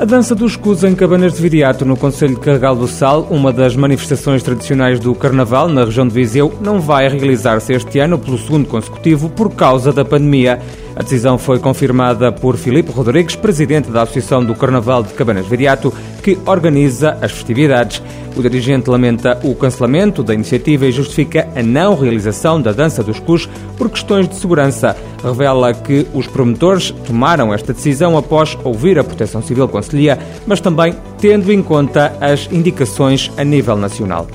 A 0.00 0.04
dança 0.04 0.34
dos 0.34 0.56
cus 0.56 0.82
em 0.82 0.92
Cabanas 0.92 1.34
de 1.34 1.40
Viriato, 1.40 1.84
no 1.84 1.96
Conselho 1.96 2.34
de 2.34 2.40
Carregal 2.40 2.74
do 2.74 2.88
Sal, 2.88 3.28
uma 3.30 3.52
das 3.52 3.76
manifestações 3.76 4.42
tradicionais 4.42 4.98
do 4.98 5.14
Carnaval 5.14 5.68
na 5.68 5.84
região 5.84 6.06
de 6.06 6.12
Viseu, 6.12 6.52
não 6.60 6.80
vai 6.80 7.08
realizar-se 7.08 7.72
este 7.72 8.00
ano 8.00 8.18
pelo 8.18 8.36
segundo 8.36 8.66
consecutivo 8.66 9.30
por 9.30 9.54
causa 9.54 9.92
da 9.92 10.04
pandemia. 10.04 10.60
A 10.96 11.02
decisão 11.02 11.38
foi 11.38 11.60
confirmada 11.60 12.32
por 12.32 12.56
Filipe 12.56 12.90
Rodrigues, 12.90 13.36
presidente 13.36 13.88
da 13.88 14.02
Associação 14.02 14.44
do 14.44 14.54
Carnaval 14.54 15.04
de 15.04 15.14
Cabanas 15.14 15.46
Viriato, 15.46 15.94
que 16.24 16.38
organiza 16.46 17.18
as 17.20 17.30
festividades. 17.30 18.02
O 18.34 18.40
dirigente 18.40 18.88
lamenta 18.88 19.38
o 19.44 19.54
cancelamento 19.54 20.22
da 20.22 20.32
iniciativa 20.32 20.86
e 20.86 20.90
justifica 20.90 21.46
a 21.54 21.62
não 21.62 21.94
realização 21.94 22.60
da 22.60 22.72
dança 22.72 23.02
dos 23.04 23.20
cus 23.20 23.46
por 23.76 23.90
questões 23.90 24.26
de 24.26 24.34
segurança. 24.34 24.96
Revela 25.22 25.74
que 25.74 26.06
os 26.14 26.26
promotores 26.26 26.90
tomaram 27.06 27.52
esta 27.52 27.74
decisão 27.74 28.16
após 28.16 28.58
ouvir 28.64 28.98
a 28.98 29.04
Proteção 29.04 29.42
Civil 29.42 29.68
Conselhia, 29.68 30.18
mas 30.46 30.60
também 30.60 30.94
tendo 31.18 31.52
em 31.52 31.62
conta 31.62 32.16
as 32.20 32.48
indicações 32.50 33.30
a 33.36 33.44
nível 33.44 33.76
nacional. 33.76 34.26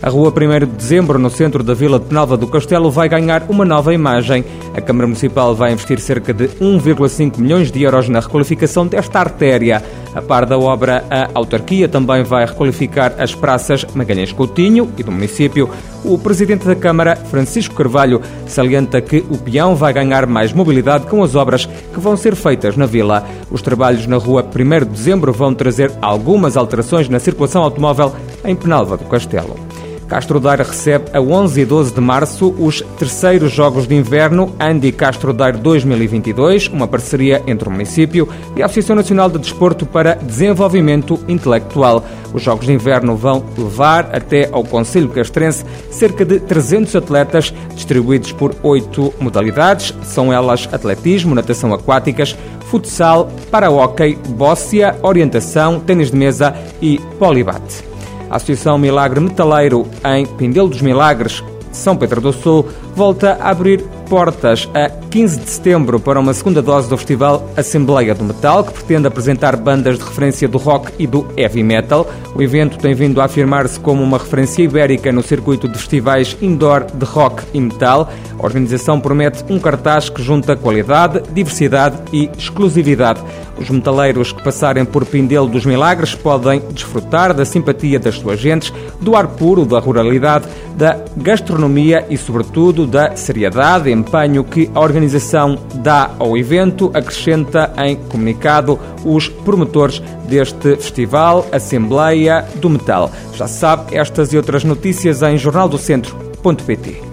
A 0.00 0.10
rua 0.10 0.30
1 0.32 0.60
de 0.60 0.66
Dezembro, 0.66 1.18
no 1.18 1.28
centro 1.28 1.62
da 1.64 1.74
Vila 1.74 1.98
de 1.98 2.04
Penalva 2.04 2.36
do 2.36 2.46
Castelo, 2.46 2.88
vai 2.88 3.08
ganhar 3.08 3.46
uma 3.48 3.64
nova 3.64 3.92
imagem. 3.92 4.44
A 4.76 4.80
Câmara 4.80 5.08
Municipal 5.08 5.56
vai 5.56 5.72
investir 5.72 5.98
cerca 5.98 6.32
de 6.32 6.46
1,5 6.60 7.38
milhões 7.38 7.72
de 7.72 7.82
euros 7.82 8.08
na 8.08 8.20
requalificação 8.20 8.86
desta 8.86 9.18
artéria. 9.18 9.82
A 10.14 10.22
par 10.22 10.46
da 10.46 10.58
obra, 10.58 11.04
a 11.10 11.28
autarquia 11.34 11.88
também 11.88 12.22
vai 12.22 12.44
requalificar 12.44 13.14
as 13.18 13.34
praças 13.34 13.84
Magalhães 13.94 14.32
Coutinho 14.32 14.90
e 14.96 15.02
do 15.02 15.12
município. 15.12 15.68
O 16.04 16.18
presidente 16.18 16.66
da 16.66 16.74
Câmara, 16.74 17.16
Francisco 17.16 17.74
Carvalho, 17.74 18.20
salienta 18.46 19.00
que 19.00 19.24
o 19.30 19.38
peão 19.38 19.74
vai 19.74 19.92
ganhar 19.92 20.26
mais 20.26 20.52
mobilidade 20.52 21.06
com 21.06 21.22
as 21.22 21.34
obras 21.34 21.66
que 21.66 22.00
vão 22.00 22.16
ser 22.16 22.34
feitas 22.34 22.76
na 22.76 22.86
vila. 22.86 23.24
Os 23.50 23.62
trabalhos 23.62 24.06
na 24.06 24.16
rua 24.16 24.44
1 24.44 24.86
de 24.86 24.92
Dezembro 24.92 25.32
vão 25.32 25.54
trazer 25.54 25.92
algumas 26.00 26.56
alterações 26.56 27.08
na 27.08 27.18
circulação 27.18 27.62
automóvel 27.62 28.14
em 28.44 28.54
Penalva 28.54 28.96
do 28.96 29.04
Castelo. 29.04 29.67
Castro 30.08 30.40
Daire 30.40 30.62
recebe 30.62 31.04
a 31.12 31.20
11 31.20 31.60
e 31.60 31.64
12 31.66 31.94
de 31.94 32.00
março 32.00 32.54
os 32.58 32.80
terceiros 32.98 33.52
Jogos 33.52 33.86
de 33.86 33.94
Inverno 33.94 34.54
Andy 34.58 34.90
Castro 34.90 35.34
Daire 35.34 35.58
2022, 35.58 36.68
uma 36.68 36.88
parceria 36.88 37.42
entre 37.46 37.68
o 37.68 37.70
município 37.70 38.26
e 38.56 38.62
a 38.62 38.64
Associação 38.64 38.96
Nacional 38.96 39.28
de 39.28 39.38
Desporto 39.38 39.84
para 39.84 40.14
Desenvolvimento 40.14 41.20
Intelectual. 41.28 42.02
Os 42.32 42.42
Jogos 42.42 42.66
de 42.66 42.72
Inverno 42.72 43.16
vão 43.16 43.44
levar 43.56 44.08
até 44.14 44.48
ao 44.50 44.64
Conselho 44.64 45.10
Castrense 45.10 45.64
cerca 45.90 46.24
de 46.24 46.40
300 46.40 46.96
atletas 46.96 47.52
distribuídos 47.74 48.32
por 48.32 48.54
oito 48.62 49.12
modalidades, 49.20 49.94
são 50.02 50.32
elas 50.32 50.68
atletismo, 50.72 51.34
natação 51.34 51.74
aquáticas, 51.74 52.34
futsal, 52.70 53.30
para-hóquei, 53.50 54.18
bóssia, 54.30 54.96
orientação, 55.02 55.80
tênis 55.80 56.10
de 56.10 56.16
mesa 56.16 56.54
e 56.80 56.98
polibate. 57.18 57.97
A 58.30 58.36
Associação 58.36 58.78
Milagre 58.78 59.20
Metaleiro, 59.20 59.86
em 60.04 60.26
Pindelo 60.26 60.68
dos 60.68 60.82
Milagres, 60.82 61.42
São 61.72 61.96
Pedro 61.96 62.20
do 62.20 62.32
Sul, 62.32 62.66
volta 62.94 63.38
a 63.40 63.50
abrir 63.50 63.84
portas 64.08 64.68
a 64.74 64.88
15 64.88 65.40
de 65.40 65.50
setembro 65.50 66.00
para 66.00 66.18
uma 66.18 66.32
segunda 66.32 66.62
dose 66.62 66.88
do 66.88 66.96
festival 66.96 67.46
Assembleia 67.56 68.14
do 68.14 68.24
Metal, 68.24 68.64
que 68.64 68.72
pretende 68.72 69.06
apresentar 69.06 69.54
bandas 69.56 69.98
de 69.98 70.04
referência 70.04 70.48
do 70.48 70.56
rock 70.56 70.92
e 70.98 71.06
do 71.06 71.26
heavy 71.36 71.62
metal. 71.62 72.08
O 72.34 72.42
evento 72.42 72.78
tem 72.78 72.94
vindo 72.94 73.20
a 73.20 73.24
afirmar-se 73.24 73.78
como 73.78 74.02
uma 74.02 74.18
referência 74.18 74.62
ibérica 74.62 75.12
no 75.12 75.22
circuito 75.22 75.68
de 75.68 75.78
festivais 75.78 76.36
indoor 76.40 76.86
de 76.92 77.04
rock 77.04 77.42
e 77.52 77.60
metal. 77.60 78.10
A 78.38 78.44
organização 78.44 79.00
promete 79.00 79.44
um 79.50 79.58
cartaz 79.58 80.08
que 80.08 80.22
junta 80.22 80.56
qualidade, 80.56 81.22
diversidade 81.32 81.98
e 82.12 82.30
exclusividade. 82.36 83.20
Os 83.58 83.68
metaleiros 83.68 84.32
que 84.32 84.42
passarem 84.42 84.84
por 84.84 85.04
Pindelo 85.04 85.48
dos 85.48 85.66
Milagres 85.66 86.14
podem 86.14 86.62
desfrutar 86.70 87.34
da 87.34 87.44
simpatia 87.44 87.98
das 87.98 88.14
suas 88.14 88.38
gentes, 88.38 88.72
do 89.00 89.16
ar 89.16 89.26
puro 89.26 89.66
da 89.66 89.80
ruralidade, 89.80 90.46
da 90.76 90.96
gastronomia 91.16 92.06
e, 92.08 92.16
sobretudo, 92.16 92.86
da 92.86 93.16
seriedade 93.16 93.90
empenho 93.98 94.44
que 94.44 94.70
a 94.74 94.80
organização 94.80 95.58
dá 95.74 96.10
ao 96.18 96.36
evento, 96.36 96.90
acrescenta 96.94 97.72
em 97.78 97.96
comunicado 97.96 98.78
os 99.04 99.28
promotores 99.28 100.00
deste 100.28 100.76
festival 100.76 101.46
Assembleia 101.52 102.46
do 102.56 102.70
Metal. 102.70 103.10
Já 103.34 103.46
sabe 103.46 103.96
estas 103.96 104.32
e 104.32 104.36
outras 104.36 104.64
notícias 104.64 105.22
em 105.22 105.36
jornaldocentro.pt. 105.36 107.07